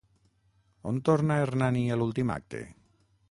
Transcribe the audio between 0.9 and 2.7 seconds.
On torna Hernani a l'últim acte?